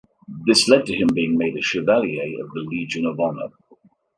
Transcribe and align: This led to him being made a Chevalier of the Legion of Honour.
This 0.47 0.67
led 0.67 0.87
to 0.87 0.95
him 0.95 1.09
being 1.13 1.37
made 1.37 1.55
a 1.55 1.61
Chevalier 1.61 2.43
of 2.43 2.49
the 2.55 2.61
Legion 2.61 3.05
of 3.05 3.19
Honour. 3.19 3.49